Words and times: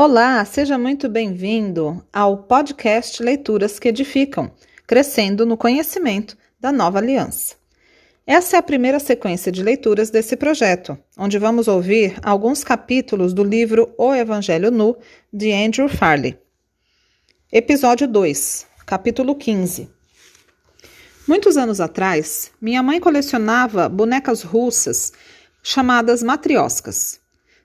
Olá, 0.00 0.44
seja 0.44 0.78
muito 0.78 1.08
bem-vindo 1.08 2.00
ao 2.12 2.44
podcast 2.44 3.20
Leituras 3.20 3.80
que 3.80 3.88
Edificam, 3.88 4.48
crescendo 4.86 5.44
no 5.44 5.56
conhecimento 5.56 6.38
da 6.60 6.70
nova 6.70 6.98
aliança. 6.98 7.56
Essa 8.24 8.54
é 8.54 8.58
a 8.60 8.62
primeira 8.62 9.00
sequência 9.00 9.50
de 9.50 9.60
leituras 9.60 10.08
desse 10.08 10.36
projeto, 10.36 10.96
onde 11.18 11.36
vamos 11.36 11.66
ouvir 11.66 12.16
alguns 12.22 12.62
capítulos 12.62 13.34
do 13.34 13.42
livro 13.42 13.92
O 13.98 14.14
Evangelho 14.14 14.70
Nu, 14.70 14.96
de 15.32 15.50
Andrew 15.50 15.88
Farley. 15.88 16.38
Episódio 17.50 18.06
2, 18.06 18.68
capítulo 18.86 19.34
15. 19.34 19.90
Muitos 21.26 21.56
anos 21.56 21.80
atrás, 21.80 22.52
minha 22.62 22.84
mãe 22.84 23.00
colecionava 23.00 23.88
bonecas 23.88 24.42
russas 24.42 25.12
chamadas 25.60 26.22
matrioscas. 26.22 27.17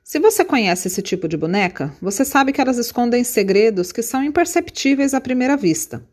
Se 0.03 0.19
você 0.19 0.43
conhece 0.43 0.89
esse 0.89 1.01
tipo 1.01 1.29
de 1.29 1.37
boneca, 1.37 1.93
você 2.01 2.25
sabe 2.25 2.51
que 2.51 2.59
elas 2.59 2.77
escondem 2.77 3.23
segredos 3.23 3.93
que 3.93 4.01
são 4.01 4.21
imperceptíveis 4.21 5.13
à 5.13 5.21
primeira 5.21 5.55
vista. 5.55 6.03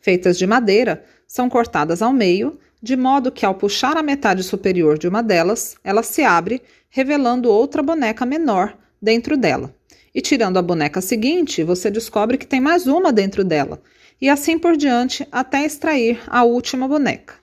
Feitas 0.00 0.36
de 0.36 0.48
madeira, 0.48 1.04
são 1.28 1.48
cortadas 1.48 2.02
ao 2.02 2.12
meio, 2.12 2.58
de 2.82 2.96
modo 2.96 3.30
que 3.30 3.46
ao 3.46 3.54
puxar 3.54 3.96
a 3.96 4.02
metade 4.02 4.42
superior 4.42 4.98
de 4.98 5.06
uma 5.06 5.22
delas, 5.22 5.76
ela 5.84 6.02
se 6.02 6.24
abre, 6.24 6.60
revelando 6.88 7.48
outra 7.48 7.84
boneca 7.84 8.26
menor 8.26 8.76
dentro 9.00 9.36
dela. 9.36 9.72
E 10.12 10.20
tirando 10.20 10.56
a 10.56 10.62
boneca 10.62 11.00
seguinte, 11.00 11.62
você 11.62 11.88
descobre 11.88 12.36
que 12.36 12.46
tem 12.46 12.60
mais 12.60 12.88
uma 12.88 13.12
dentro 13.12 13.44
dela, 13.44 13.80
e 14.20 14.28
assim 14.28 14.58
por 14.58 14.76
diante 14.76 15.24
até 15.30 15.64
extrair 15.64 16.20
a 16.26 16.42
última 16.42 16.88
boneca. 16.88 17.34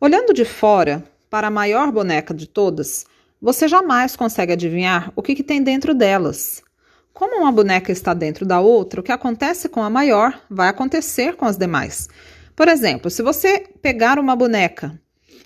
Olhando 0.00 0.34
de 0.34 0.44
fora 0.44 1.04
para 1.30 1.46
a 1.46 1.50
maior 1.50 1.92
boneca 1.92 2.34
de 2.34 2.48
todas, 2.48 3.06
você 3.40 3.68
jamais 3.68 4.16
consegue 4.16 4.52
adivinhar 4.52 5.12
o 5.14 5.22
que, 5.22 5.34
que 5.34 5.42
tem 5.42 5.62
dentro 5.62 5.94
delas. 5.94 6.62
Como 7.12 7.40
uma 7.40 7.52
boneca 7.52 7.90
está 7.90 8.12
dentro 8.12 8.44
da 8.44 8.60
outra, 8.60 9.00
o 9.00 9.02
que 9.02 9.12
acontece 9.12 9.68
com 9.68 9.82
a 9.82 9.90
maior 9.90 10.38
vai 10.50 10.68
acontecer 10.68 11.34
com 11.36 11.44
as 11.44 11.56
demais. 11.56 12.08
Por 12.54 12.68
exemplo, 12.68 13.10
se 13.10 13.22
você 13.22 13.66
pegar 13.80 14.18
uma 14.18 14.36
boneca 14.36 15.00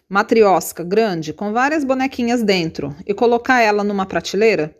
matriosca 0.08 0.82
grande 0.82 1.32
com 1.32 1.52
várias 1.52 1.84
bonequinhas 1.84 2.42
dentro 2.42 2.94
e 3.06 3.14
colocar 3.14 3.60
ela 3.60 3.84
numa 3.84 4.04
prateleira, 4.04 4.74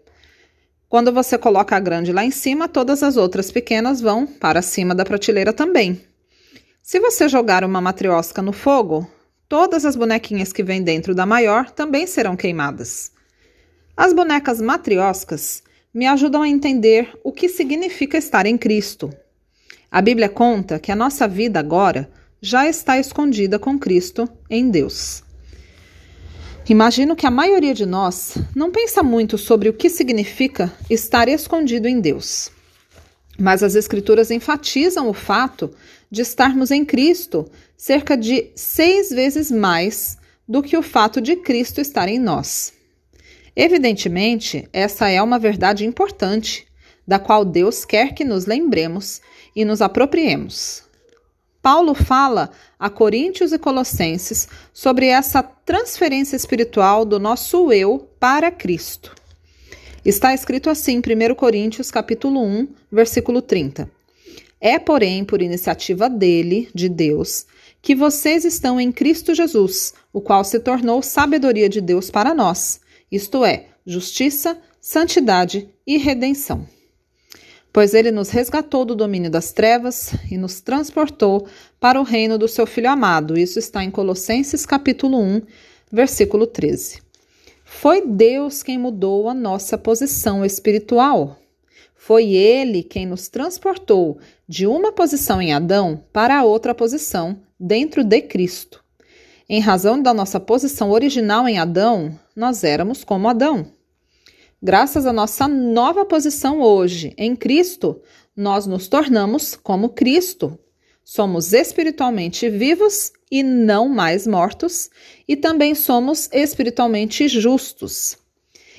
quando 0.89 1.13
você 1.13 1.39
coloca 1.39 1.77
a 1.77 1.81
grande 1.81 2.13
lá 2.13 2.25
em 2.25 2.33
cima, 2.33 2.69
todas 2.69 3.05
as 3.05 3.17
outras 3.17 3.53
pequenas 3.53 4.01
vão 4.01 4.27
para 4.27 4.61
cima 4.61 4.93
da 4.93 5.05
prateleira 5.05 5.53
também. 5.53 6.05
Se 6.83 6.99
você 6.99 7.29
jogar 7.29 7.63
uma 7.63 7.81
matriosca 7.81 8.43
no 8.43 8.53
fogo, 8.53 9.09
Todas 9.51 9.85
as 9.85 9.97
bonequinhas 9.97 10.53
que 10.53 10.63
vêm 10.63 10.81
dentro 10.81 11.13
da 11.13 11.27
maior 11.27 11.73
também 11.73 12.07
serão 12.07 12.37
queimadas. 12.37 13.11
As 13.97 14.13
bonecas 14.13 14.61
matrioscas 14.61 15.65
me 15.93 16.07
ajudam 16.07 16.43
a 16.43 16.49
entender 16.49 17.11
o 17.25 17.33
que 17.33 17.49
significa 17.49 18.17
estar 18.17 18.47
em 18.47 18.57
Cristo. 18.57 19.11
A 19.91 20.01
Bíblia 20.01 20.29
conta 20.29 20.79
que 20.79 20.93
a 20.93 20.95
nossa 20.95 21.27
vida 21.27 21.59
agora 21.59 22.09
já 22.41 22.69
está 22.69 22.97
escondida 22.97 23.59
com 23.59 23.77
Cristo 23.77 24.29
em 24.49 24.71
Deus. 24.71 25.25
Imagino 26.69 27.17
que 27.17 27.27
a 27.27 27.31
maioria 27.31 27.75
de 27.75 27.85
nós 27.85 28.37
não 28.55 28.71
pensa 28.71 29.03
muito 29.03 29.37
sobre 29.37 29.69
o 29.69 29.73
que 29.73 29.91
significa 29.91 30.73
estar 30.89 31.27
escondido 31.27 31.89
em 31.89 32.01
Deus. 32.01 32.53
Mas 33.37 33.65
as 33.65 33.75
Escrituras 33.75 34.31
enfatizam 34.31 35.09
o 35.09 35.13
fato 35.13 35.75
de 36.09 36.23
estarmos 36.23 36.71
em 36.71 36.85
Cristo 36.85 37.51
cerca 37.81 38.15
de 38.15 38.51
seis 38.55 39.09
vezes 39.09 39.51
mais 39.51 40.19
do 40.47 40.63
que 40.63 40.77
o 40.77 40.83
fato 40.83 41.19
de 41.19 41.35
Cristo 41.35 41.81
estar 41.81 42.09
em 42.09 42.19
nós. 42.19 42.75
Evidentemente, 43.57 44.69
essa 44.71 45.09
é 45.09 45.23
uma 45.23 45.39
verdade 45.39 45.87
importante, 45.87 46.67
da 47.09 47.19
qual 47.19 47.43
Deus 47.43 47.87
quer 47.87 48.13
que 48.13 48.23
nos 48.23 48.45
lembremos 48.45 49.23
e 49.57 49.65
nos 49.65 49.81
apropriemos. 49.81 50.83
Paulo 51.63 51.95
fala 51.95 52.51
a 52.79 52.91
Coríntios 52.91 53.51
e 53.51 53.59
Colossenses 53.59 54.47
sobre 54.75 55.07
essa 55.07 55.43
transferência 55.43 56.37
espiritual 56.37 57.07
do 57.07 57.19
nosso 57.19 57.73
eu 57.73 58.07
para 58.21 58.51
Cristo. 58.51 59.15
Está 60.05 60.35
escrito 60.35 60.69
assim 60.69 61.01
em 61.03 61.31
1 61.31 61.35
Coríntios 61.35 61.91
capítulo 61.91 62.45
1, 62.45 62.69
versículo 62.93 63.41
30. 63.41 63.91
É, 64.61 64.79
porém, 64.79 65.25
por 65.25 65.41
iniciativa 65.41 66.11
dele, 66.11 66.69
de 66.75 66.87
Deus, 66.87 67.47
que 67.83 67.95
vocês 67.95 68.45
estão 68.45 68.81
em 68.81 68.93
Cristo 68.93 69.35
Jesus, 69.35 69.95
o 70.13 70.21
qual 70.21 70.45
se 70.45 70.61
tornou 70.61 71.03
sabedoria 71.03 71.69
de 71.69 71.81
Deus 71.81 72.11
para 72.11 72.35
nós, 72.35 72.81
isto 73.11 73.45
é, 73.45 73.67
justiça, 73.87 74.59
santidade 74.81 75.69
e 75.87 75.97
redenção. 75.97 76.67
Pois 77.73 77.95
ele 77.95 78.11
nos 78.11 78.31
resgatou 78.31 78.85
do 78.85 78.97
domínio 78.97 79.31
das 79.31 79.53
trevas 79.53 80.13
e 80.31 80.37
nos 80.37 80.61
transportou 80.61 81.47
para 81.79 82.01
o 82.01 82.05
reino 82.05 82.37
do 82.37 82.49
seu 82.49 82.67
Filho 82.67 82.91
amado. 82.91 83.39
Isso 83.39 83.59
está 83.59 83.85
em 83.85 83.91
Colossenses 83.91 84.67
capítulo 84.67 85.21
1, 85.21 85.43
versículo 85.91 86.47
13. 86.47 87.01
Foi 87.65 88.05
Deus 88.05 88.65
quem 88.65 88.77
mudou 88.77 89.29
a 89.29 89.35
nossa 89.35 89.79
posição 89.79 90.45
espiritual. 90.45 91.39
Foi 91.95 92.33
Ele 92.33 92.83
quem 92.83 93.07
nos 93.07 93.29
transportou 93.29 94.19
de 94.49 94.67
uma 94.67 94.91
posição 94.91 95.41
em 95.41 95.53
Adão 95.53 96.03
para 96.13 96.43
outra 96.43 96.75
posição 96.75 97.41
dentro 97.61 98.03
de 98.03 98.23
Cristo. 98.23 98.83
Em 99.47 99.61
razão 99.61 100.01
da 100.01 100.15
nossa 100.15 100.41
posição 100.41 100.91
original 100.91 101.47
em 101.47 101.59
Adão, 101.59 102.19
nós 102.35 102.65
éramos 102.65 103.05
como 103.05 103.29
Adão. 103.29 103.71
Graças 104.63 105.05
à 105.07 105.13
nossa 105.13 105.47
nova 105.47 106.05
posição 106.05 106.61
hoje 106.61 107.13
em 107.19 107.37
Cristo, 107.37 108.01
nós 108.35 108.67
nos 108.67 108.89
tornamos 108.89 109.55
como 109.55 109.91
Cristo. 109.91 110.59
Somos 111.05 111.53
espiritualmente 111.53 112.49
vivos 112.49 113.13
e 113.31 113.43
não 113.43 113.89
mais 113.89 114.27
mortos, 114.27 114.91
e 115.27 115.37
também 115.37 115.75
somos 115.75 116.29
espiritualmente 116.33 117.27
justos. 117.29 118.17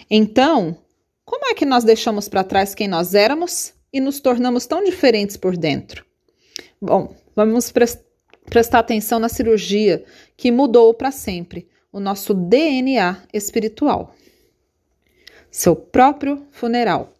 Então, 0.09 0.77
como 1.25 1.45
é 1.45 1.53
que 1.53 1.65
nós 1.65 1.83
deixamos 1.83 2.27
para 2.27 2.43
trás 2.43 2.75
quem 2.75 2.87
nós 2.87 3.13
éramos 3.13 3.73
e 3.91 3.99
nos 3.99 4.19
tornamos 4.19 4.65
tão 4.65 4.83
diferentes 4.83 5.37
por 5.37 5.57
dentro? 5.57 6.05
Bom, 6.81 7.15
vamos 7.35 7.71
pre 7.71 7.85
prestar 8.45 8.79
atenção 8.79 9.19
na 9.19 9.29
cirurgia 9.29 10.03
que 10.35 10.51
mudou 10.51 10.93
para 10.93 11.11
sempre 11.11 11.67
o 11.91 11.99
nosso 11.99 12.33
DNA 12.33 13.23
espiritual. 13.33 14.15
Seu 15.49 15.75
próprio 15.75 16.45
funeral. 16.51 17.13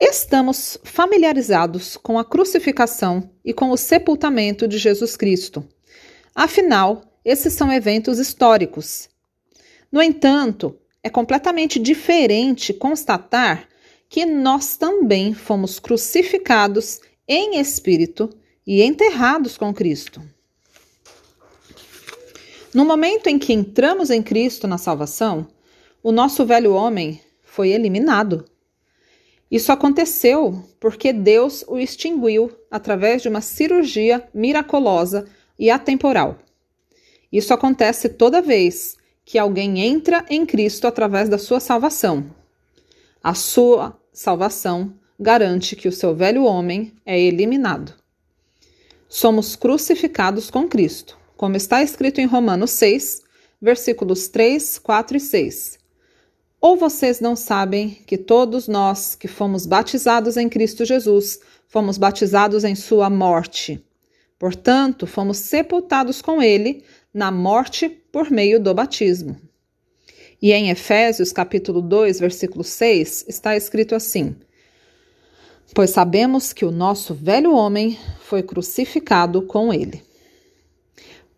Estamos 0.00 0.78
familiarizados 0.84 1.96
com 1.96 2.18
a 2.18 2.24
crucificação 2.24 3.30
e 3.44 3.52
com 3.52 3.70
o 3.70 3.76
sepultamento 3.76 4.68
de 4.68 4.78
Jesus 4.78 5.16
Cristo. 5.16 5.66
Afinal, 6.34 7.02
esses 7.24 7.52
são 7.54 7.72
eventos 7.72 8.18
históricos. 8.18 9.08
No 9.90 10.02
entanto, 10.02 10.76
é 11.02 11.08
completamente 11.08 11.78
diferente 11.78 12.72
constatar 12.72 13.68
que 14.08 14.26
nós 14.26 14.76
também 14.76 15.32
fomos 15.32 15.78
crucificados 15.78 17.00
em 17.26 17.58
espírito 17.58 18.30
e 18.66 18.82
enterrados 18.82 19.56
com 19.56 19.72
Cristo. 19.72 20.22
No 22.74 22.84
momento 22.84 23.28
em 23.28 23.38
que 23.38 23.52
entramos 23.52 24.10
em 24.10 24.22
Cristo 24.22 24.66
na 24.66 24.78
salvação, 24.78 25.46
o 26.02 26.10
nosso 26.10 26.44
velho 26.44 26.74
homem 26.74 27.20
foi 27.42 27.70
eliminado. 27.70 28.44
Isso 29.50 29.70
aconteceu 29.70 30.64
porque 30.80 31.12
Deus 31.12 31.64
o 31.68 31.78
extinguiu 31.78 32.50
através 32.70 33.22
de 33.22 33.28
uma 33.28 33.40
cirurgia 33.40 34.28
miraculosa 34.34 35.26
e 35.56 35.70
atemporal. 35.70 36.38
Isso 37.30 37.54
acontece 37.54 38.08
toda 38.08 38.42
vez 38.42 38.96
que 39.24 39.38
alguém 39.38 39.80
entra 39.80 40.24
em 40.28 40.44
Cristo 40.44 40.86
através 40.86 41.28
da 41.28 41.38
sua 41.38 41.60
salvação. 41.60 42.30
A 43.22 43.34
sua 43.34 43.96
salvação 44.12 44.94
garante 45.18 45.76
que 45.76 45.88
o 45.88 45.92
seu 45.92 46.14
velho 46.14 46.44
homem 46.44 46.92
é 47.06 47.18
eliminado. 47.20 47.94
Somos 49.16 49.54
crucificados 49.54 50.50
com 50.50 50.66
Cristo, 50.66 51.16
como 51.36 51.54
está 51.54 51.84
escrito 51.84 52.20
em 52.20 52.26
Romanos 52.26 52.72
6, 52.72 53.22
versículos 53.62 54.26
3, 54.26 54.80
4 54.80 55.16
e 55.16 55.20
6. 55.20 55.78
Ou 56.60 56.76
vocês 56.76 57.20
não 57.20 57.36
sabem 57.36 57.90
que 58.08 58.18
todos 58.18 58.66
nós 58.66 59.14
que 59.14 59.28
fomos 59.28 59.66
batizados 59.66 60.36
em 60.36 60.48
Cristo 60.48 60.84
Jesus 60.84 61.38
fomos 61.68 61.96
batizados 61.96 62.64
em 62.64 62.74
Sua 62.74 63.08
morte? 63.08 63.80
Portanto, 64.36 65.06
fomos 65.06 65.38
sepultados 65.38 66.20
com 66.20 66.42
Ele 66.42 66.82
na 67.14 67.30
morte 67.30 67.88
por 67.88 68.32
meio 68.32 68.58
do 68.58 68.74
batismo. 68.74 69.40
E 70.42 70.50
em 70.50 70.70
Efésios 70.70 71.32
capítulo 71.32 71.80
2, 71.80 72.18
versículo 72.18 72.64
6, 72.64 73.26
está 73.28 73.54
escrito 73.54 73.94
assim: 73.94 74.34
Pois 75.72 75.90
sabemos 75.90 76.52
que 76.52 76.64
o 76.64 76.70
nosso 76.70 77.14
velho 77.14 77.54
homem 77.54 77.98
foi 78.20 78.42
crucificado 78.42 79.42
com 79.42 79.72
ele. 79.72 80.02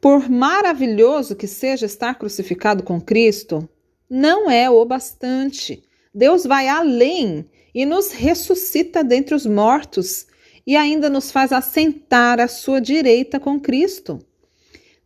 Por 0.01 0.29
maravilhoso 0.29 1.37
que 1.37 1.47
seja 1.47 1.87
estar 1.87 2.15
crucificado 2.19 2.83
com 2.83 3.01
Cristo, 3.01 3.69
não 4.09 4.51
é 4.51 4.69
o 4.71 4.85
bastante. 4.85 5.83
Deus 6.15 6.45
vai 6.45 6.69
além 6.69 7.45
e 7.75 7.85
nos 7.85 8.13
ressuscita 8.13 9.05
dentre 9.05 9.35
os 9.35 9.47
mortos 9.47 10.27
e 10.67 10.77
ainda 10.77 11.09
nos 11.09 11.31
faz 11.31 11.53
assentar 11.53 12.41
à 12.41 12.49
sua 12.49 12.81
direita 12.81 13.39
com 13.39 13.61
Cristo. 13.61 14.19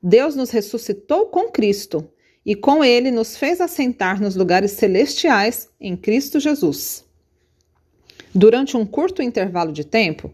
Deus 0.03 0.35
nos 0.35 0.51
ressuscitou 0.51 1.27
com 1.27 1.51
Cristo 1.51 2.09
e 2.45 2.55
com 2.55 2.83
ele 2.83 3.11
nos 3.11 3.37
fez 3.37 3.61
assentar 3.61 4.21
nos 4.21 4.35
lugares 4.35 4.73
celestiais 4.73 5.69
em 5.81 5.97
Cristo 5.97 6.41
Jesus. 6.41 7.05
Durante 8.35 8.77
um 8.77 8.87
curto 8.87 9.23
intervalo 9.23 9.73
de 9.73 9.85
tempo, 9.85 10.33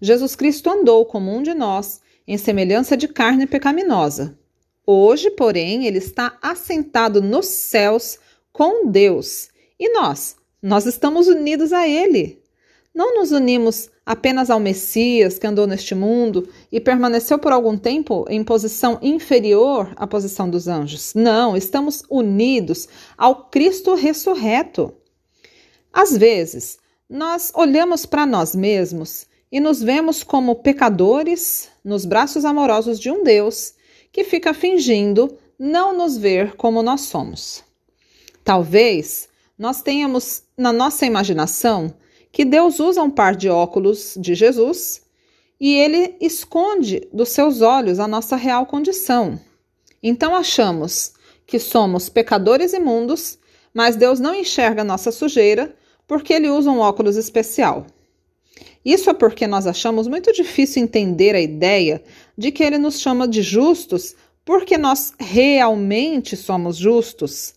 Jesus 0.00 0.36
Cristo 0.36 0.68
andou 0.68 1.04
como 1.06 1.34
um 1.34 1.42
de 1.42 1.54
nós, 1.54 2.00
em 2.26 2.36
semelhança 2.36 2.96
de 2.96 3.08
carne 3.08 3.46
pecaminosa. 3.46 4.38
Hoje, 4.86 5.30
porém, 5.30 5.86
ele 5.86 5.98
está 5.98 6.38
assentado 6.42 7.22
nos 7.22 7.46
céus 7.46 8.18
com 8.52 8.86
Deus. 8.86 9.48
E 9.78 9.92
nós? 9.92 10.36
Nós 10.62 10.86
estamos 10.86 11.26
unidos 11.28 11.72
a 11.72 11.88
ele. 11.88 12.42
Não 12.94 13.14
nos 13.14 13.30
unimos 13.30 13.90
apenas 14.04 14.50
ao 14.50 14.58
Messias 14.58 15.38
que 15.38 15.46
andou 15.46 15.66
neste 15.66 15.94
mundo 15.94 16.48
e 16.72 16.80
permaneceu 16.80 17.38
por 17.38 17.52
algum 17.52 17.76
tempo 17.76 18.24
em 18.28 18.42
posição 18.42 18.98
inferior 19.00 19.92
à 19.96 20.06
posição 20.06 20.48
dos 20.50 20.66
anjos. 20.66 21.12
Não, 21.14 21.56
estamos 21.56 22.02
unidos 22.10 22.88
ao 23.16 23.48
Cristo 23.50 23.94
ressurreto. 23.94 24.92
Às 25.92 26.16
vezes, 26.16 26.77
nós 27.08 27.50
olhamos 27.54 28.04
para 28.04 28.26
nós 28.26 28.54
mesmos 28.54 29.26
e 29.50 29.60
nos 29.60 29.82
vemos 29.82 30.22
como 30.22 30.56
pecadores 30.56 31.70
nos 31.82 32.04
braços 32.04 32.44
amorosos 32.44 33.00
de 33.00 33.10
um 33.10 33.24
Deus 33.24 33.72
que 34.12 34.24
fica 34.24 34.52
fingindo 34.52 35.38
não 35.58 35.96
nos 35.96 36.18
ver 36.18 36.54
como 36.56 36.82
nós 36.82 37.02
somos. 37.02 37.64
Talvez 38.44 39.28
nós 39.58 39.80
tenhamos 39.80 40.42
na 40.56 40.70
nossa 40.70 41.06
imaginação 41.06 41.94
que 42.30 42.44
Deus 42.44 42.78
usa 42.78 43.02
um 43.02 43.10
par 43.10 43.34
de 43.34 43.48
óculos 43.48 44.14
de 44.20 44.34
Jesus 44.34 45.02
e 45.58 45.74
ele 45.74 46.14
esconde 46.20 47.08
dos 47.10 47.30
seus 47.30 47.62
olhos 47.62 47.98
a 47.98 48.06
nossa 48.06 48.36
real 48.36 48.66
condição. 48.66 49.40
Então 50.02 50.36
achamos 50.36 51.14
que 51.46 51.58
somos 51.58 52.10
pecadores 52.10 52.74
imundos, 52.74 53.38
mas 53.72 53.96
Deus 53.96 54.20
não 54.20 54.34
enxerga 54.34 54.84
nossa 54.84 55.10
sujeira 55.10 55.74
porque 56.08 56.32
ele 56.32 56.48
usa 56.48 56.70
um 56.70 56.80
óculos 56.80 57.16
especial. 57.16 57.86
Isso 58.84 59.10
é 59.10 59.14
porque 59.14 59.46
nós 59.46 59.66
achamos 59.66 60.08
muito 60.08 60.32
difícil 60.32 60.82
entender 60.82 61.34
a 61.34 61.40
ideia 61.40 62.02
de 62.36 62.50
que 62.50 62.64
ele 62.64 62.78
nos 62.78 62.98
chama 62.98 63.28
de 63.28 63.42
justos 63.42 64.16
porque 64.44 64.78
nós 64.78 65.12
realmente 65.20 66.34
somos 66.34 66.78
justos. 66.78 67.54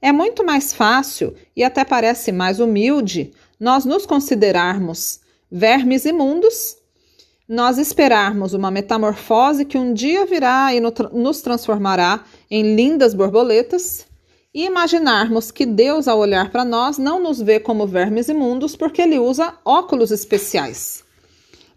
É 0.00 0.12
muito 0.12 0.46
mais 0.46 0.72
fácil 0.72 1.34
e 1.56 1.64
até 1.64 1.84
parece 1.84 2.30
mais 2.30 2.60
humilde 2.60 3.32
nós 3.58 3.84
nos 3.84 4.06
considerarmos 4.06 5.20
vermes 5.50 6.04
imundos, 6.04 6.76
nós 7.48 7.78
esperarmos 7.78 8.54
uma 8.54 8.70
metamorfose 8.70 9.64
que 9.64 9.76
um 9.76 9.92
dia 9.92 10.24
virá 10.24 10.72
e 10.72 10.80
nos 10.80 11.40
transformará 11.40 12.24
em 12.48 12.76
lindas 12.76 13.14
borboletas 13.14 14.06
e 14.58 14.64
imaginarmos 14.64 15.52
que 15.52 15.64
Deus, 15.64 16.08
ao 16.08 16.18
olhar 16.18 16.50
para 16.50 16.64
nós, 16.64 16.98
não 16.98 17.22
nos 17.22 17.40
vê 17.40 17.60
como 17.60 17.86
vermes 17.86 18.28
imundos 18.28 18.74
porque 18.74 19.00
ele 19.00 19.16
usa 19.16 19.54
óculos 19.64 20.10
especiais. 20.10 21.04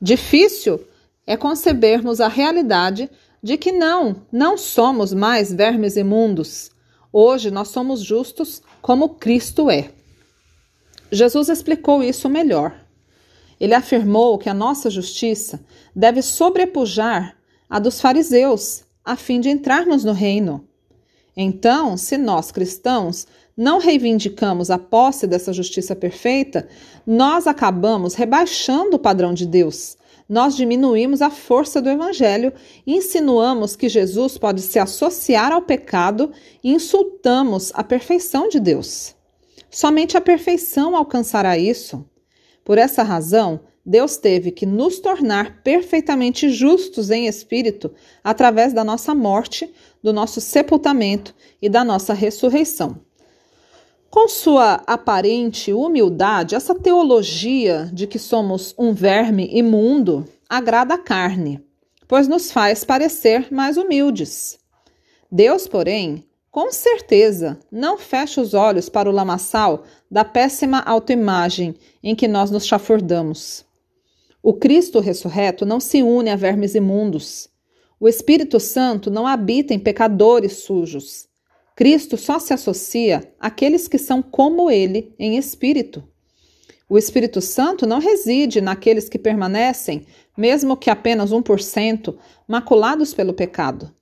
Difícil 0.01 0.81
é 1.27 1.37
concebermos 1.37 2.19
a 2.19 2.27
realidade 2.27 3.07
de 3.43 3.55
que 3.55 3.71
não, 3.71 4.25
não 4.31 4.57
somos 4.57 5.13
mais 5.13 5.53
vermes 5.53 5.95
imundos. 5.95 6.71
Hoje 7.13 7.51
nós 7.51 7.67
somos 7.67 8.01
justos 8.01 8.63
como 8.81 9.09
Cristo 9.09 9.69
é. 9.69 9.91
Jesus 11.11 11.49
explicou 11.49 12.01
isso 12.01 12.27
melhor. 12.27 12.73
Ele 13.59 13.75
afirmou 13.75 14.39
que 14.39 14.49
a 14.49 14.55
nossa 14.55 14.89
justiça 14.89 15.63
deve 15.95 16.23
sobrepujar 16.23 17.37
a 17.69 17.77
dos 17.77 18.01
fariseus, 18.01 18.85
a 19.05 19.15
fim 19.15 19.39
de 19.39 19.51
entrarmos 19.51 20.03
no 20.03 20.13
reino. 20.13 20.67
Então, 21.35 21.95
se 21.95 22.17
nós 22.17 22.51
cristãos 22.51 23.25
não 23.55 23.79
reivindicamos 23.79 24.69
a 24.69 24.77
posse 24.77 25.27
dessa 25.27 25.53
justiça 25.53 25.95
perfeita, 25.95 26.67
nós 27.05 27.47
acabamos 27.47 28.15
rebaixando 28.15 28.95
o 28.95 28.99
padrão 28.99 29.33
de 29.33 29.45
Deus. 29.45 29.97
Nós 30.27 30.55
diminuímos 30.55 31.21
a 31.21 31.29
força 31.29 31.81
do 31.81 31.89
Evangelho, 31.89 32.53
insinuamos 32.87 33.75
que 33.75 33.89
Jesus 33.89 34.37
pode 34.37 34.61
se 34.61 34.79
associar 34.79 35.51
ao 35.51 35.61
pecado 35.61 36.31
e 36.63 36.71
insultamos 36.71 37.71
a 37.75 37.83
perfeição 37.83 38.47
de 38.47 38.59
Deus. 38.59 39.13
Somente 39.69 40.17
a 40.17 40.21
perfeição 40.21 40.95
alcançará 40.95 41.57
isso. 41.57 42.05
Por 42.63 42.77
essa 42.77 43.03
razão, 43.03 43.61
Deus 43.85 44.15
teve 44.15 44.51
que 44.51 44.65
nos 44.65 44.99
tornar 44.99 45.63
perfeitamente 45.63 46.49
justos 46.49 47.09
em 47.09 47.25
espírito 47.25 47.91
através 48.23 48.73
da 48.73 48.83
nossa 48.83 49.15
morte, 49.15 49.73
do 50.03 50.11
nosso 50.11 50.41
sepultamento 50.41 51.33
e 51.61 51.69
da 51.69 51.83
nossa 51.83 52.13
ressurreição. 52.13 52.99
Com 54.09 54.27
sua 54.27 54.83
aparente 54.85 55.71
humildade, 55.71 56.53
essa 56.53 56.75
teologia 56.75 57.89
de 57.93 58.05
que 58.05 58.19
somos 58.19 58.75
um 58.77 58.93
verme 58.93 59.49
imundo 59.53 60.27
agrada 60.49 60.95
a 60.95 60.97
carne, 60.97 61.63
pois 62.07 62.27
nos 62.27 62.51
faz 62.51 62.83
parecer 62.83 63.47
mais 63.51 63.77
humildes. 63.77 64.59
Deus, 65.31 65.65
porém, 65.65 66.25
com 66.51 66.69
certeza, 66.69 67.57
não 67.71 67.97
fecha 67.97 68.41
os 68.41 68.53
olhos 68.53 68.89
para 68.89 69.09
o 69.09 69.13
lamaçal 69.13 69.85
da 70.11 70.25
péssima 70.25 70.79
autoimagem 70.79 71.73
em 72.03 72.13
que 72.13 72.27
nós 72.27 72.51
nos 72.51 72.65
chafurdamos. 72.65 73.65
O 74.43 74.53
Cristo 74.53 74.99
ressurreto 74.99 75.65
não 75.65 75.79
se 75.79 76.03
une 76.03 76.29
a 76.29 76.35
vermes 76.35 76.75
imundos. 76.75 77.47
O 78.03 78.09
Espírito 78.09 78.59
Santo 78.59 79.11
não 79.11 79.27
habita 79.27 79.75
em 79.75 79.79
pecadores 79.79 80.53
sujos. 80.53 81.27
Cristo 81.75 82.17
só 82.17 82.39
se 82.39 82.51
associa 82.51 83.31
àqueles 83.39 83.87
que 83.87 83.99
são 83.99 84.23
como 84.23 84.71
ele 84.71 85.13
em 85.19 85.37
espírito. 85.37 86.03
O 86.89 86.97
Espírito 86.97 87.39
Santo 87.41 87.85
não 87.85 87.99
reside 87.99 88.59
naqueles 88.59 89.07
que 89.07 89.19
permanecem, 89.19 90.07
mesmo 90.35 90.75
que 90.75 90.89
apenas 90.89 91.29
1%, 91.29 92.17
maculados 92.47 93.13
pelo 93.13 93.35
pecado. 93.35 93.93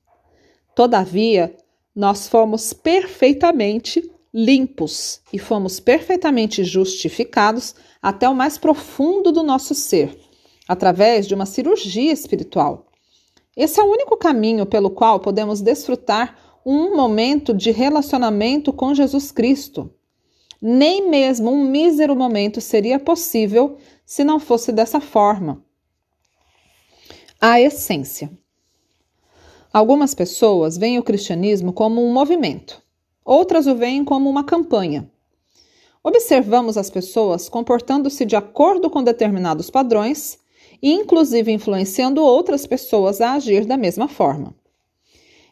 Todavia, 0.74 1.54
nós 1.94 2.30
fomos 2.30 2.72
perfeitamente 2.72 4.10
limpos 4.34 5.20
e 5.34 5.38
fomos 5.38 5.82
perfeitamente 5.82 6.64
justificados 6.64 7.76
até 8.02 8.30
o 8.30 8.34
mais 8.34 8.58
profundo 8.58 9.30
do 9.30 9.44
nosso 9.44 9.76
ser, 9.76 10.18
através 10.70 11.28
de 11.28 11.36
uma 11.36 11.46
cirurgia 11.46 12.14
espiritual. 12.14 12.89
Esse 13.56 13.80
é 13.80 13.84
o 13.84 13.92
único 13.92 14.16
caminho 14.18 14.66
pelo 14.66 14.90
qual 14.90 15.20
podemos 15.20 15.62
desfrutar 15.62 16.38
um 16.66 16.96
momento 16.96 17.54
de 17.54 17.72
relacionamento 17.72 18.72
com 18.72 18.94
Jesus 18.94 19.32
Cristo. 19.32 19.94
Nem 20.62 21.10
mesmo 21.10 21.52
um 21.52 21.64
mísero 21.64 22.16
momento 22.16 22.60
seria 22.60 23.00
possível 23.00 23.78
se 24.06 24.24
não 24.24 24.40
fosse 24.40 24.72
dessa 24.72 25.00
forma. 25.00 25.64
A 27.40 27.60
essência. 27.62 28.30
Algumas 29.72 30.14
pessoas 30.14 30.78
veem 30.78 31.00
o 31.00 31.04
cristianismo 31.04 31.72
como 31.72 32.04
um 32.04 32.12
movimento, 32.12 32.82
outras 33.24 33.68
o 33.68 33.76
veem 33.76 34.04
como 34.04 34.30
uma 34.30 34.44
campanha. 34.44 35.10
Observamos 36.04 36.78
as 36.78 36.90
pessoas 36.90 37.48
comportando-se 37.48 38.26
de 38.26 38.36
acordo 38.36 38.90
com 38.90 39.04
determinados 39.04 39.70
padrões 39.70 40.40
inclusive, 40.82 41.52
influenciando 41.52 42.22
outras 42.24 42.66
pessoas 42.66 43.22
a 43.22 43.34
agir 43.34 43.66
da 43.66 43.78
mesma 43.78 44.08
forma. 44.08 44.54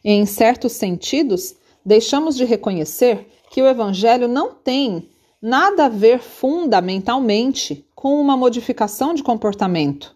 Em 0.04 0.26
certos 0.26 0.74
sentidos, 0.74 1.56
deixamos 1.86 2.36
de 2.36 2.46
reconhecer 2.46 3.28
que 3.50 3.62
o 3.62 3.68
Evangelho 3.68 4.28
não 4.28 4.54
tem 4.54 5.10
nada 5.42 5.86
a 5.86 5.90
ver 5.90 6.20
fundamentalmente 6.20 7.86
com 7.96 8.20
uma 8.20 8.38
modificação 8.38 9.14
de 9.14 9.24
comportamento. 9.24 10.16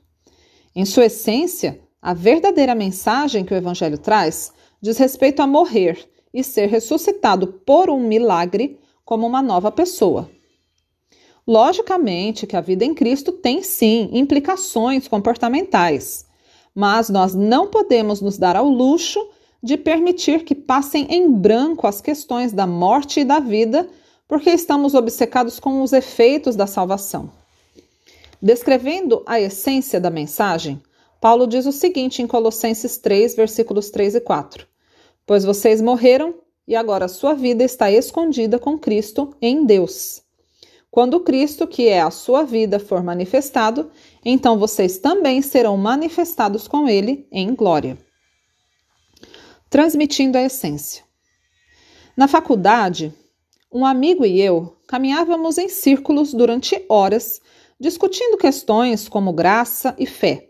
Em 0.76 0.86
sua 0.86 1.06
essência, 1.06 1.80
a 2.02 2.14
verdadeira 2.14 2.74
mensagem 2.74 3.44
que 3.44 3.54
o 3.54 3.58
Evangelho 3.58 3.98
traz 3.98 4.52
diz 4.82 4.98
respeito 4.98 5.42
a 5.42 5.48
morrer 5.48 6.10
e 6.34 6.44
ser 6.44 6.68
ressuscitado 6.68 7.48
por 7.48 7.90
um 7.90 8.00
milagre 8.00 8.80
como 9.04 9.28
uma 9.28 9.42
nova 9.42 9.72
pessoa. 9.72 10.30
Logicamente 11.48 12.46
que 12.46 12.56
a 12.56 12.62
vida 12.62 12.86
em 12.86 12.94
Cristo 12.94 13.32
tem 13.32 13.64
sim 13.64 14.10
implicações 14.14 15.08
comportamentais, 15.08 16.26
mas 16.74 17.10
nós 17.10 17.34
não 17.34 17.68
podemos 17.68 18.22
nos 18.22 18.38
dar 18.38 18.56
ao 18.56 18.68
luxo 18.68 19.20
de 19.62 19.78
permitir 19.78 20.44
que 20.44 20.56
passem 20.56 21.08
em 21.10 21.32
branco 21.32 21.88
as 21.88 22.02
questões 22.02 22.52
da 22.52 22.66
morte 22.66 23.20
e 23.20 23.26
da 23.26 23.40
vida, 23.40 23.88
porque 24.28 24.50
estamos 24.50 24.94
obcecados 24.94 25.60
com 25.60 25.82
os 25.82 25.94
efeitos 25.94 26.56
da 26.56 26.66
salvação. 26.66 27.32
Descrevendo 28.42 29.22
a 29.26 29.40
essência 29.40 30.00
da 30.00 30.10
mensagem, 30.10 30.82
Paulo 31.20 31.46
diz 31.46 31.68
o 31.68 31.72
seguinte 31.72 32.22
em 32.22 32.28
Colossenses 32.28 32.98
3, 32.98 33.36
versículos 33.36 33.92
3 33.92 34.16
e 34.16 34.22
4: 34.22 34.66
Pois 35.28 35.44
vocês 35.44 35.82
morreram 35.82 36.34
e 36.68 36.76
agora 36.76 37.08
sua 37.08 37.36
vida 37.36 37.64
está 37.64 37.92
escondida 37.92 38.58
com 38.58 38.80
Cristo 38.80 39.36
em 39.40 39.66
Deus. 39.66 40.24
Quando 40.92 41.22
Cristo, 41.22 41.66
que 41.66 41.88
é 41.88 42.02
a 42.02 42.12
sua 42.12 42.44
vida, 42.44 42.78
for 42.78 43.02
manifestado, 43.02 43.90
então 44.26 44.60
vocês 44.60 44.98
também 44.98 45.42
serão 45.42 45.78
manifestados 45.78 46.68
com 46.68 46.86
ele 46.86 47.26
em 47.32 47.56
glória. 47.56 47.98
Transmitindo 49.70 50.38
a 50.38 50.42
essência. 50.42 51.06
Na 52.18 52.28
faculdade, 52.28 53.14
um 53.72 53.86
amigo 53.86 54.26
e 54.26 54.42
eu 54.42 54.76
caminhávamos 54.86 55.58
em 55.58 55.70
círculos 55.70 56.34
durante 56.34 56.86
horas, 56.90 57.40
discutindo 57.80 58.38
questões 58.38 59.08
como 59.08 59.32
graça 59.32 59.96
e 59.98 60.06
fé. 60.06 60.50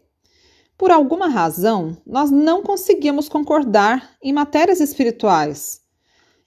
Por 0.75 0.89
alguma 0.89 1.27
razão, 1.27 1.95
nós 2.03 2.31
não 2.31 2.63
conseguíamos 2.63 3.29
concordar 3.29 4.15
em 4.23 4.33
matérias 4.33 4.79
espirituais. 4.79 5.81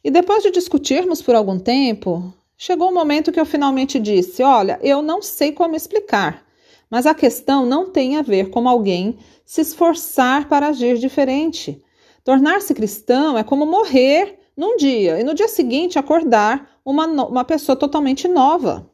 E 0.02 0.10
depois 0.10 0.42
de 0.42 0.50
discutirmos 0.50 1.22
por 1.22 1.36
algum 1.36 1.60
tempo, 1.60 2.34
chegou 2.64 2.88
o 2.88 2.90
um 2.90 2.94
momento 2.94 3.30
que 3.30 3.38
eu 3.38 3.44
finalmente 3.44 3.98
disse: 3.98 4.42
Olha, 4.42 4.78
eu 4.82 5.02
não 5.02 5.20
sei 5.20 5.52
como 5.52 5.76
explicar, 5.76 6.42
mas 6.90 7.04
a 7.04 7.14
questão 7.14 7.66
não 7.66 7.90
tem 7.90 8.16
a 8.16 8.22
ver 8.22 8.48
com 8.48 8.66
alguém 8.66 9.18
se 9.44 9.60
esforçar 9.60 10.48
para 10.48 10.68
agir 10.68 10.96
diferente. 10.96 11.82
Tornar-se 12.24 12.72
cristão 12.72 13.36
é 13.36 13.44
como 13.44 13.66
morrer 13.66 14.38
num 14.56 14.78
dia 14.78 15.20
e 15.20 15.24
no 15.24 15.34
dia 15.34 15.46
seguinte 15.46 15.98
acordar 15.98 16.70
uma, 16.82 17.04
uma 17.04 17.44
pessoa 17.44 17.76
totalmente 17.76 18.26
nova. 18.26 18.90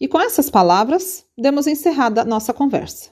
E 0.00 0.06
com 0.06 0.20
essas 0.20 0.48
palavras, 0.48 1.24
demos 1.36 1.66
encerrada 1.66 2.22
a 2.22 2.24
nossa 2.24 2.52
conversa. 2.52 3.10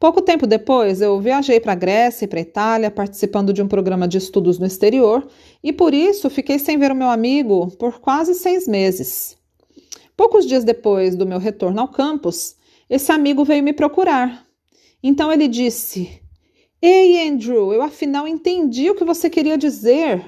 Pouco 0.00 0.22
tempo 0.22 0.46
depois, 0.46 1.02
eu 1.02 1.20
viajei 1.20 1.60
para 1.60 1.72
a 1.72 1.76
Grécia 1.76 2.24
e 2.24 2.28
para 2.28 2.38
a 2.38 2.42
Itália, 2.42 2.90
participando 2.90 3.52
de 3.52 3.60
um 3.60 3.68
programa 3.68 4.08
de 4.08 4.16
estudos 4.16 4.58
no 4.58 4.64
exterior, 4.64 5.28
e 5.62 5.74
por 5.74 5.92
isso 5.92 6.30
fiquei 6.30 6.58
sem 6.58 6.78
ver 6.78 6.90
o 6.90 6.94
meu 6.94 7.10
amigo 7.10 7.70
por 7.72 8.00
quase 8.00 8.34
seis 8.34 8.66
meses. 8.66 9.36
Poucos 10.16 10.46
dias 10.46 10.64
depois 10.64 11.14
do 11.14 11.26
meu 11.26 11.38
retorno 11.38 11.82
ao 11.82 11.88
campus, 11.88 12.56
esse 12.88 13.12
amigo 13.12 13.44
veio 13.44 13.62
me 13.62 13.74
procurar. 13.74 14.46
Então 15.02 15.30
ele 15.30 15.46
disse: 15.46 16.22
Ei, 16.80 17.28
Andrew, 17.28 17.70
eu 17.70 17.82
afinal 17.82 18.26
entendi 18.26 18.88
o 18.88 18.94
que 18.94 19.04
você 19.04 19.28
queria 19.28 19.58
dizer. 19.58 20.24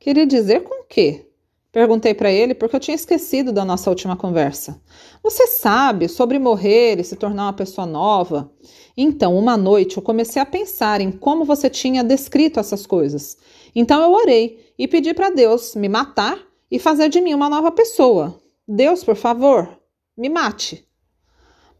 Queria 0.00 0.24
dizer 0.24 0.62
com 0.62 0.80
o 0.80 0.86
quê? 0.86 1.26
Perguntei 1.72 2.12
para 2.12 2.30
ele 2.30 2.54
porque 2.54 2.76
eu 2.76 2.80
tinha 2.80 2.94
esquecido 2.94 3.50
da 3.50 3.64
nossa 3.64 3.88
última 3.88 4.14
conversa. 4.14 4.78
Você 5.22 5.46
sabe 5.46 6.06
sobre 6.06 6.38
morrer 6.38 7.00
e 7.00 7.04
se 7.04 7.16
tornar 7.16 7.44
uma 7.44 7.52
pessoa 7.54 7.86
nova? 7.86 8.52
Então, 8.94 9.34
uma 9.34 9.56
noite 9.56 9.96
eu 9.96 10.02
comecei 10.02 10.40
a 10.42 10.44
pensar 10.44 11.00
em 11.00 11.10
como 11.10 11.46
você 11.46 11.70
tinha 11.70 12.04
descrito 12.04 12.60
essas 12.60 12.86
coisas. 12.86 13.38
Então 13.74 14.02
eu 14.02 14.12
orei 14.12 14.74
e 14.78 14.86
pedi 14.86 15.14
para 15.14 15.30
Deus 15.30 15.74
me 15.74 15.88
matar 15.88 16.38
e 16.70 16.78
fazer 16.78 17.08
de 17.08 17.22
mim 17.22 17.32
uma 17.32 17.48
nova 17.48 17.72
pessoa. 17.72 18.38
Deus, 18.68 19.02
por 19.02 19.16
favor, 19.16 19.80
me 20.14 20.28
mate. 20.28 20.86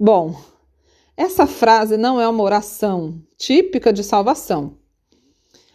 Bom, 0.00 0.34
essa 1.14 1.46
frase 1.46 1.98
não 1.98 2.18
é 2.18 2.26
uma 2.26 2.42
oração 2.42 3.22
típica 3.36 3.92
de 3.92 4.02
salvação. 4.02 4.78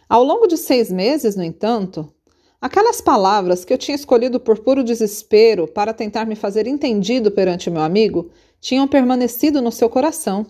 Ao 0.08 0.24
longo 0.24 0.48
de 0.48 0.56
seis 0.56 0.90
meses, 0.90 1.36
no 1.36 1.44
entanto, 1.44 2.12
Aquelas 2.60 3.00
palavras 3.00 3.64
que 3.64 3.72
eu 3.72 3.78
tinha 3.78 3.94
escolhido 3.94 4.40
por 4.40 4.58
puro 4.58 4.82
desespero 4.82 5.68
para 5.68 5.94
tentar 5.94 6.26
me 6.26 6.34
fazer 6.34 6.66
entendido 6.66 7.30
perante 7.30 7.70
meu 7.70 7.82
amigo 7.82 8.30
tinham 8.60 8.88
permanecido 8.88 9.62
no 9.62 9.70
seu 9.70 9.88
coração, 9.88 10.44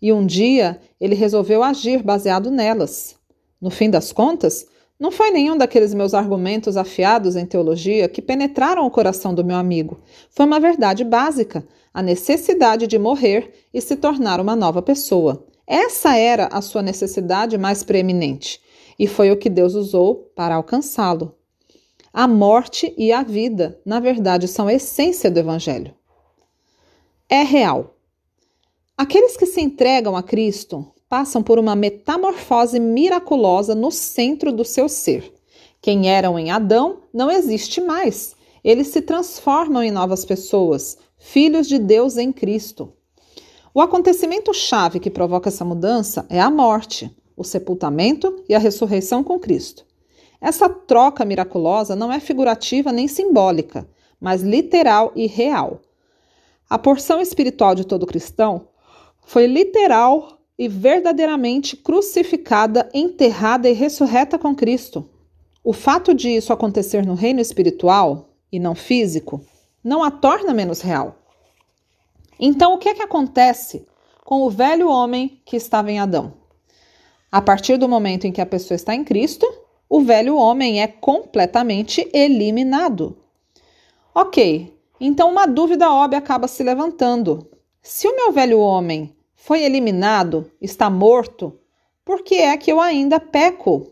e 0.00 0.12
um 0.12 0.26
dia 0.26 0.80
ele 1.00 1.14
resolveu 1.14 1.62
agir 1.62 2.02
baseado 2.02 2.50
nelas. 2.50 3.14
No 3.60 3.70
fim 3.70 3.88
das 3.88 4.10
contas, 4.10 4.66
não 4.98 5.12
foi 5.12 5.30
nenhum 5.30 5.56
daqueles 5.56 5.94
meus 5.94 6.14
argumentos 6.14 6.76
afiados 6.76 7.36
em 7.36 7.46
teologia 7.46 8.08
que 8.08 8.20
penetraram 8.20 8.84
o 8.84 8.90
coração 8.90 9.32
do 9.32 9.44
meu 9.44 9.54
amigo. 9.54 10.00
Foi 10.30 10.44
uma 10.44 10.58
verdade 10.58 11.04
básica, 11.04 11.64
a 11.94 12.02
necessidade 12.02 12.88
de 12.88 12.98
morrer 12.98 13.52
e 13.72 13.80
se 13.80 13.94
tornar 13.94 14.40
uma 14.40 14.56
nova 14.56 14.82
pessoa. 14.82 15.46
Essa 15.64 16.16
era 16.16 16.48
a 16.48 16.60
sua 16.60 16.82
necessidade 16.82 17.56
mais 17.56 17.84
preeminente, 17.84 18.60
e 18.98 19.06
foi 19.06 19.30
o 19.30 19.36
que 19.36 19.48
Deus 19.48 19.76
usou 19.76 20.32
para 20.34 20.56
alcançá-lo. 20.56 21.36
A 22.14 22.28
morte 22.28 22.94
e 22.98 23.10
a 23.10 23.22
vida, 23.22 23.80
na 23.86 23.98
verdade, 23.98 24.46
são 24.46 24.66
a 24.66 24.74
essência 24.74 25.30
do 25.30 25.40
Evangelho. 25.40 25.94
É 27.26 27.42
real. 27.42 27.96
Aqueles 28.98 29.34
que 29.34 29.46
se 29.46 29.62
entregam 29.62 30.14
a 30.14 30.22
Cristo 30.22 30.92
passam 31.08 31.42
por 31.42 31.58
uma 31.58 31.74
metamorfose 31.74 32.78
miraculosa 32.78 33.74
no 33.74 33.90
centro 33.90 34.52
do 34.52 34.62
seu 34.62 34.90
ser. 34.90 35.32
Quem 35.80 36.10
eram 36.10 36.38
em 36.38 36.50
Adão 36.50 36.98
não 37.14 37.30
existe 37.30 37.80
mais. 37.80 38.36
Eles 38.62 38.88
se 38.88 39.00
transformam 39.00 39.82
em 39.82 39.90
novas 39.90 40.22
pessoas, 40.22 40.98
filhos 41.18 41.66
de 41.66 41.78
Deus 41.78 42.18
em 42.18 42.30
Cristo. 42.30 42.92
O 43.72 43.80
acontecimento 43.80 44.52
chave 44.52 45.00
que 45.00 45.10
provoca 45.10 45.48
essa 45.48 45.64
mudança 45.64 46.26
é 46.28 46.38
a 46.38 46.50
morte, 46.50 47.10
o 47.34 47.42
sepultamento 47.42 48.44
e 48.46 48.54
a 48.54 48.58
ressurreição 48.58 49.24
com 49.24 49.38
Cristo. 49.38 49.86
Essa 50.42 50.68
troca 50.68 51.24
miraculosa 51.24 51.94
não 51.94 52.12
é 52.12 52.18
figurativa 52.18 52.90
nem 52.90 53.06
simbólica, 53.06 53.88
mas 54.20 54.42
literal 54.42 55.12
e 55.14 55.28
real. 55.28 55.80
A 56.68 56.76
porção 56.76 57.20
espiritual 57.20 57.76
de 57.76 57.86
todo 57.86 58.04
cristão 58.04 58.66
foi 59.24 59.46
literal 59.46 60.40
e 60.58 60.66
verdadeiramente 60.66 61.76
crucificada, 61.76 62.90
enterrada 62.92 63.70
e 63.70 63.72
ressurreta 63.72 64.36
com 64.36 64.52
Cristo. 64.52 65.08
O 65.62 65.72
fato 65.72 66.12
de 66.12 66.28
isso 66.30 66.52
acontecer 66.52 67.06
no 67.06 67.14
reino 67.14 67.40
espiritual 67.40 68.30
e 68.50 68.58
não 68.58 68.74
físico 68.74 69.40
não 69.82 70.02
a 70.02 70.10
torna 70.10 70.52
menos 70.52 70.80
real. 70.80 71.18
Então, 72.38 72.74
o 72.74 72.78
que 72.78 72.88
é 72.88 72.94
que 72.94 73.02
acontece 73.02 73.86
com 74.24 74.42
o 74.42 74.50
velho 74.50 74.88
homem 74.88 75.40
que 75.44 75.56
estava 75.56 75.92
em 75.92 76.00
Adão? 76.00 76.34
A 77.30 77.40
partir 77.40 77.76
do 77.76 77.88
momento 77.88 78.26
em 78.26 78.32
que 78.32 78.40
a 78.40 78.46
pessoa 78.46 78.74
está 78.74 78.92
em 78.92 79.04
Cristo, 79.04 79.46
o 79.92 80.00
velho 80.00 80.36
homem 80.36 80.80
é 80.80 80.86
completamente 80.86 82.08
eliminado. 82.14 83.14
Ok, 84.14 84.74
então 84.98 85.30
uma 85.30 85.44
dúvida 85.44 85.92
óbvia 85.92 86.18
acaba 86.18 86.48
se 86.48 86.62
levantando. 86.62 87.46
Se 87.82 88.08
o 88.08 88.16
meu 88.16 88.32
velho 88.32 88.58
homem 88.58 89.14
foi 89.34 89.62
eliminado, 89.62 90.50
está 90.62 90.88
morto, 90.88 91.60
por 92.06 92.22
que 92.22 92.36
é 92.36 92.56
que 92.56 92.72
eu 92.72 92.80
ainda 92.80 93.20
peco? 93.20 93.86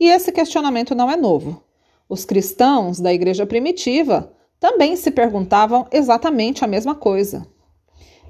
E 0.00 0.08
esse 0.08 0.32
questionamento 0.32 0.94
não 0.94 1.10
é 1.10 1.18
novo. 1.18 1.62
Os 2.08 2.24
cristãos 2.24 2.98
da 2.98 3.12
igreja 3.12 3.44
primitiva 3.44 4.32
também 4.58 4.96
se 4.96 5.10
perguntavam 5.10 5.86
exatamente 5.92 6.64
a 6.64 6.66
mesma 6.66 6.94
coisa. 6.94 7.46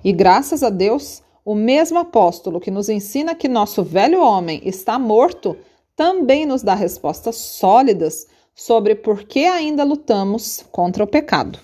E 0.02 0.12
graças 0.12 0.64
a 0.64 0.71
Deus, 0.71 1.23
o 1.45 1.54
mesmo 1.54 2.00
apóstolo 2.00 2.59
que 2.59 2.73
nos 2.73 2.88
ensina 2.88 3.33
que 3.33 3.47
nosso 3.47 3.85
velho 3.85 4.21
homem 4.21 4.61
está 4.64 4.99
morto 4.99 5.57
também 5.97 6.45
nos 6.47 6.63
dá 6.63 6.75
respostas 6.75 7.37
sólidas 7.37 8.27
sobre 8.55 8.95
por 8.95 9.25
que 9.25 9.45
ainda 9.45 9.85
lutamos 9.85 10.65
contra 10.71 11.05
o 11.05 11.07
pecado. 11.07 11.59